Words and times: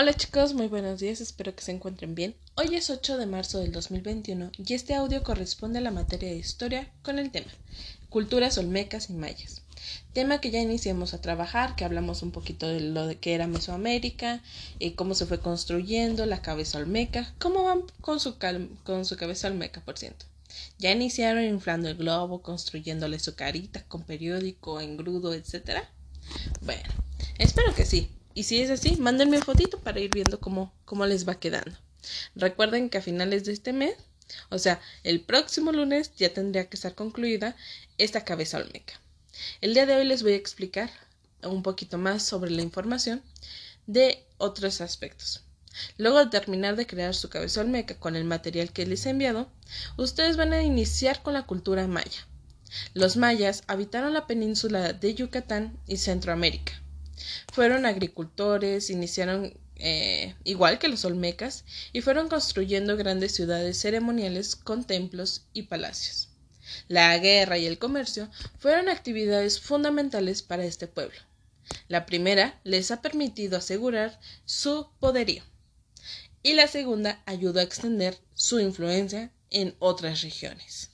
Hola 0.00 0.14
chicos, 0.14 0.54
muy 0.54 0.68
buenos 0.68 1.00
días, 1.00 1.20
espero 1.20 1.56
que 1.56 1.64
se 1.64 1.72
encuentren 1.72 2.14
bien. 2.14 2.36
Hoy 2.54 2.72
es 2.76 2.88
8 2.88 3.18
de 3.18 3.26
marzo 3.26 3.58
del 3.58 3.72
2021 3.72 4.52
y 4.56 4.74
este 4.74 4.94
audio 4.94 5.24
corresponde 5.24 5.80
a 5.80 5.82
la 5.82 5.90
materia 5.90 6.28
de 6.28 6.36
historia 6.36 6.88
con 7.02 7.18
el 7.18 7.32
tema 7.32 7.50
Culturas 8.08 8.58
olmecas 8.58 9.10
y 9.10 9.14
mayas. 9.14 9.62
Tema 10.12 10.40
que 10.40 10.52
ya 10.52 10.60
iniciamos 10.60 11.14
a 11.14 11.20
trabajar, 11.20 11.74
que 11.74 11.84
hablamos 11.84 12.22
un 12.22 12.30
poquito 12.30 12.68
de 12.68 12.78
lo 12.78 13.08
de 13.08 13.18
que 13.18 13.34
era 13.34 13.48
Mesoamérica, 13.48 14.40
y 14.78 14.92
cómo 14.92 15.16
se 15.16 15.26
fue 15.26 15.40
construyendo 15.40 16.26
la 16.26 16.42
cabeza 16.42 16.78
olmeca, 16.78 17.34
cómo 17.40 17.64
van 17.64 17.82
con 18.00 18.20
su, 18.20 18.36
con 18.84 19.04
su 19.04 19.16
cabeza 19.16 19.48
olmeca, 19.48 19.80
por 19.80 19.98
cierto. 19.98 20.26
Ya 20.78 20.92
iniciaron 20.92 21.42
inflando 21.42 21.88
el 21.88 21.96
globo, 21.96 22.40
construyéndole 22.40 23.18
su 23.18 23.34
carita 23.34 23.82
con 23.88 24.04
periódico, 24.04 24.80
engrudo, 24.80 25.34
etc. 25.34 25.80
Bueno, 26.60 26.88
espero 27.38 27.74
que 27.74 27.84
sí, 27.84 28.12
y 28.38 28.44
si 28.44 28.62
es 28.62 28.70
así, 28.70 28.94
mándenme 28.94 29.42
fotito 29.42 29.80
para 29.80 29.98
ir 29.98 30.12
viendo 30.14 30.38
cómo, 30.38 30.72
cómo 30.84 31.04
les 31.06 31.28
va 31.28 31.40
quedando. 31.40 31.76
Recuerden 32.36 32.88
que 32.88 32.98
a 32.98 33.02
finales 33.02 33.44
de 33.44 33.52
este 33.52 33.72
mes, 33.72 33.96
o 34.48 34.60
sea, 34.60 34.80
el 35.02 35.22
próximo 35.22 35.72
lunes 35.72 36.12
ya 36.16 36.32
tendría 36.32 36.68
que 36.68 36.76
estar 36.76 36.94
concluida 36.94 37.56
esta 37.98 38.24
cabeza 38.24 38.58
olmeca. 38.58 39.00
El 39.60 39.74
día 39.74 39.86
de 39.86 39.96
hoy 39.96 40.04
les 40.04 40.22
voy 40.22 40.34
a 40.34 40.36
explicar 40.36 40.88
un 41.42 41.64
poquito 41.64 41.98
más 41.98 42.22
sobre 42.22 42.52
la 42.52 42.62
información 42.62 43.24
de 43.88 44.24
otros 44.36 44.80
aspectos. 44.82 45.42
Luego 45.96 46.20
de 46.20 46.30
terminar 46.30 46.76
de 46.76 46.86
crear 46.86 47.16
su 47.16 47.30
cabeza 47.30 47.60
olmeca 47.60 47.98
con 47.98 48.14
el 48.14 48.22
material 48.22 48.72
que 48.72 48.86
les 48.86 49.04
he 49.06 49.10
enviado, 49.10 49.50
ustedes 49.96 50.36
van 50.36 50.52
a 50.52 50.62
iniciar 50.62 51.24
con 51.24 51.34
la 51.34 51.44
cultura 51.44 51.88
maya. 51.88 52.28
Los 52.94 53.16
mayas 53.16 53.64
habitaron 53.66 54.14
la 54.14 54.28
península 54.28 54.92
de 54.92 55.14
Yucatán 55.16 55.76
y 55.88 55.96
Centroamérica. 55.96 56.80
Fueron 57.52 57.86
agricultores, 57.86 58.90
iniciaron 58.90 59.54
eh, 59.76 60.34
igual 60.44 60.78
que 60.78 60.88
los 60.88 61.04
olmecas, 61.04 61.64
y 61.92 62.00
fueron 62.00 62.28
construyendo 62.28 62.96
grandes 62.96 63.34
ciudades 63.34 63.80
ceremoniales 63.80 64.56
con 64.56 64.84
templos 64.84 65.46
y 65.52 65.62
palacios. 65.62 66.28
La 66.88 67.16
guerra 67.18 67.58
y 67.58 67.66
el 67.66 67.78
comercio 67.78 68.30
fueron 68.58 68.88
actividades 68.88 69.60
fundamentales 69.60 70.42
para 70.42 70.64
este 70.64 70.86
pueblo. 70.86 71.18
La 71.88 72.06
primera 72.06 72.60
les 72.64 72.90
ha 72.90 73.02
permitido 73.02 73.58
asegurar 73.58 74.18
su 74.44 74.88
poderío 75.00 75.42
y 76.42 76.54
la 76.54 76.66
segunda 76.66 77.22
ayudó 77.26 77.60
a 77.60 77.64
extender 77.64 78.18
su 78.34 78.60
influencia 78.60 79.32
en 79.50 79.74
otras 79.78 80.22
regiones. 80.22 80.90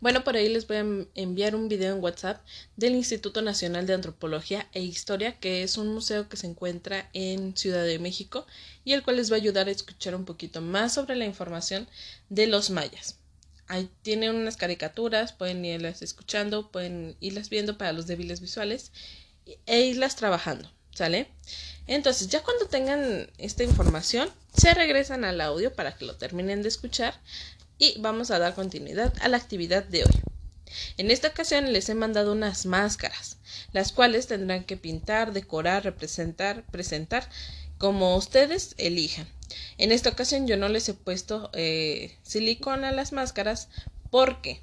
Bueno, 0.00 0.22
por 0.22 0.36
ahí 0.36 0.48
les 0.48 0.66
voy 0.66 0.76
a 0.76 0.86
enviar 1.14 1.54
un 1.56 1.68
video 1.68 1.94
en 1.94 2.02
WhatsApp 2.02 2.44
del 2.76 2.94
Instituto 2.94 3.40
Nacional 3.40 3.86
de 3.86 3.94
Antropología 3.94 4.68
e 4.72 4.82
Historia, 4.82 5.38
que 5.38 5.62
es 5.62 5.78
un 5.78 5.94
museo 5.94 6.28
que 6.28 6.36
se 6.36 6.46
encuentra 6.46 7.08
en 7.14 7.56
Ciudad 7.56 7.84
de 7.84 7.98
México 7.98 8.46
y 8.84 8.92
el 8.92 9.02
cual 9.02 9.16
les 9.16 9.30
va 9.30 9.36
a 9.36 9.38
ayudar 9.38 9.68
a 9.68 9.70
escuchar 9.70 10.14
un 10.14 10.26
poquito 10.26 10.60
más 10.60 10.92
sobre 10.92 11.16
la 11.16 11.24
información 11.24 11.88
de 12.28 12.46
los 12.46 12.68
mayas. 12.68 13.18
Ahí 13.66 13.88
tienen 14.02 14.34
unas 14.36 14.58
caricaturas, 14.58 15.32
pueden 15.32 15.64
irlas 15.64 16.02
escuchando, 16.02 16.70
pueden 16.70 17.16
irlas 17.20 17.48
viendo 17.48 17.78
para 17.78 17.92
los 17.92 18.06
débiles 18.06 18.42
visuales 18.42 18.92
e 19.64 19.80
irlas 19.86 20.16
trabajando, 20.16 20.70
¿sale? 20.94 21.28
Entonces, 21.86 22.28
ya 22.28 22.42
cuando 22.42 22.66
tengan 22.66 23.30
esta 23.38 23.64
información, 23.64 24.28
se 24.54 24.74
regresan 24.74 25.24
al 25.24 25.40
audio 25.40 25.74
para 25.74 25.96
que 25.96 26.04
lo 26.04 26.16
terminen 26.16 26.62
de 26.62 26.68
escuchar 26.68 27.14
y 27.84 28.00
vamos 28.00 28.30
a 28.30 28.38
dar 28.38 28.54
continuidad 28.54 29.12
a 29.20 29.28
la 29.28 29.36
actividad 29.36 29.84
de 29.84 30.04
hoy. 30.04 30.22
En 30.96 31.10
esta 31.10 31.28
ocasión 31.28 31.70
les 31.70 31.90
he 31.90 31.94
mandado 31.94 32.32
unas 32.32 32.64
máscaras, 32.64 33.36
las 33.72 33.92
cuales 33.92 34.26
tendrán 34.26 34.64
que 34.64 34.78
pintar, 34.78 35.34
decorar, 35.34 35.84
representar, 35.84 36.64
presentar, 36.70 37.28
como 37.76 38.16
ustedes 38.16 38.74
elijan. 38.78 39.28
En 39.76 39.92
esta 39.92 40.08
ocasión 40.08 40.46
yo 40.46 40.56
no 40.56 40.68
les 40.68 40.88
he 40.88 40.94
puesto 40.94 41.50
eh, 41.52 42.16
silicona 42.22 42.88
a 42.88 42.92
las 42.92 43.12
máscaras 43.12 43.68
porque 44.10 44.62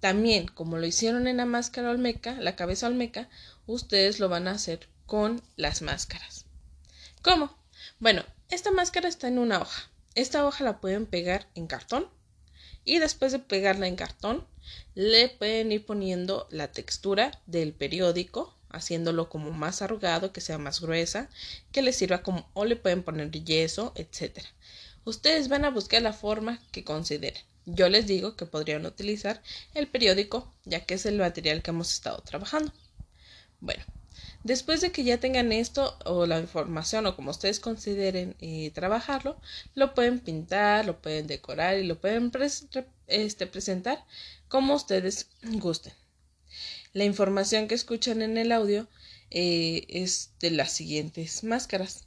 también, 0.00 0.46
como 0.46 0.78
lo 0.78 0.86
hicieron 0.86 1.26
en 1.26 1.36
la 1.36 1.44
máscara 1.44 1.90
olmeca, 1.90 2.32
la 2.40 2.56
cabeza 2.56 2.86
olmeca, 2.86 3.28
ustedes 3.66 4.18
lo 4.18 4.30
van 4.30 4.48
a 4.48 4.52
hacer 4.52 4.88
con 5.04 5.42
las 5.56 5.82
máscaras. 5.82 6.46
¿Cómo? 7.20 7.54
Bueno, 7.98 8.24
esta 8.48 8.70
máscara 8.70 9.08
está 9.08 9.28
en 9.28 9.38
una 9.38 9.60
hoja. 9.60 9.90
Esta 10.14 10.46
hoja 10.46 10.64
la 10.64 10.80
pueden 10.80 11.04
pegar 11.04 11.48
en 11.54 11.66
cartón 11.66 12.15
y 12.84 12.98
después 12.98 13.32
de 13.32 13.38
pegarla 13.38 13.86
en 13.86 13.96
cartón 13.96 14.46
le 14.94 15.28
pueden 15.28 15.72
ir 15.72 15.84
poniendo 15.84 16.46
la 16.50 16.72
textura 16.72 17.40
del 17.46 17.72
periódico 17.72 18.56
haciéndolo 18.76 19.28
como 19.28 19.50
más 19.50 19.82
arrugado, 19.82 20.32
que 20.32 20.40
sea 20.40 20.58
más 20.58 20.80
gruesa, 20.80 21.28
que 21.72 21.82
le 21.82 21.92
sirva 21.92 22.22
como 22.22 22.48
o 22.54 22.64
le 22.64 22.76
pueden 22.76 23.02
poner 23.02 23.30
yeso, 23.30 23.92
etcétera. 23.96 24.48
Ustedes 25.04 25.48
van 25.48 25.64
a 25.64 25.70
buscar 25.70 26.02
la 26.02 26.12
forma 26.12 26.60
que 26.72 26.84
consideren. 26.84 27.42
Yo 27.64 27.88
les 27.88 28.06
digo 28.06 28.36
que 28.36 28.46
podrían 28.46 28.86
utilizar 28.86 29.42
el 29.74 29.88
periódico, 29.88 30.52
ya 30.64 30.84
que 30.84 30.94
es 30.94 31.06
el 31.06 31.18
material 31.18 31.62
que 31.62 31.70
hemos 31.70 31.92
estado 31.92 32.20
trabajando. 32.22 32.72
Bueno, 33.60 33.84
Después 34.46 34.80
de 34.80 34.92
que 34.92 35.02
ya 35.02 35.18
tengan 35.18 35.50
esto 35.50 35.98
o 36.04 36.24
la 36.24 36.38
información 36.38 37.04
o 37.06 37.16
como 37.16 37.32
ustedes 37.32 37.58
consideren 37.58 38.36
eh, 38.40 38.70
trabajarlo, 38.70 39.40
lo 39.74 39.92
pueden 39.92 40.20
pintar, 40.20 40.86
lo 40.86 41.02
pueden 41.02 41.26
decorar 41.26 41.76
y 41.78 41.84
lo 41.84 42.00
pueden 42.00 42.30
este, 43.08 43.46
presentar 43.48 44.04
como 44.46 44.76
ustedes 44.76 45.30
gusten. 45.42 45.94
La 46.92 47.02
información 47.02 47.66
que 47.66 47.74
escuchan 47.74 48.22
en 48.22 48.38
el 48.38 48.52
audio 48.52 48.86
eh, 49.32 49.84
es 49.88 50.30
de 50.38 50.52
las 50.52 50.70
siguientes 50.70 51.42
máscaras. 51.42 52.06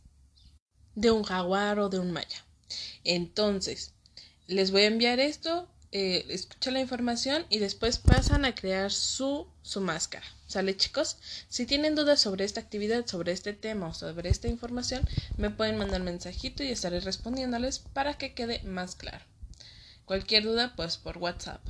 De 0.95 1.11
un 1.11 1.23
jaguar 1.23 1.77
o 1.79 1.89
de 1.89 2.00
un 2.00 2.11
maya. 2.11 2.45
Entonces, 3.03 3.91
les 4.47 4.71
voy 4.71 4.83
a 4.83 4.88
enviar 4.88 5.19
esto 5.19 5.67
eh, 5.91 6.25
escucha 6.29 6.72
la 6.72 6.79
información 6.79 7.45
y 7.50 7.59
después 7.59 7.97
pasan 7.97 8.45
a 8.45 8.53
crear 8.53 8.91
su, 8.91 9.47
su 9.63 9.81
máscara. 9.81 10.25
¿Sale 10.47 10.77
chicos? 10.77 11.17
Si 11.47 11.66
tienen 11.66 11.95
dudas 11.95 12.19
sobre 12.19 12.45
esta 12.45 12.59
actividad, 12.59 13.07
sobre 13.07 13.31
este 13.31 13.53
tema 13.53 13.88
o 13.88 13.94
sobre 13.94 14.29
esta 14.29 14.47
información, 14.47 15.07
me 15.38 15.50
pueden 15.50 15.77
mandar 15.77 16.01
mensajito 16.01 16.63
y 16.63 16.69
estaré 16.69 17.00
respondiéndoles 17.00 17.79
para 17.79 18.17
que 18.17 18.33
quede 18.33 18.61
más 18.63 18.95
claro. 18.95 19.25
Cualquier 20.05 20.44
duda, 20.44 20.73
pues 20.75 20.97
por 20.97 21.17
WhatsApp. 21.17 21.61